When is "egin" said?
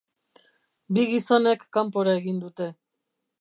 2.23-2.41